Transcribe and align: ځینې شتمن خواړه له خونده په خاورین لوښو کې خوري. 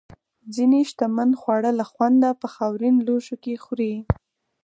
ځینې 0.55 0.79
شتمن 0.89 1.29
خواړه 1.39 1.71
له 1.79 1.85
خونده 1.91 2.29
په 2.41 2.47
خاورین 2.55 2.95
لوښو 3.05 3.35
کې 3.43 3.53
خوري. 3.63 3.93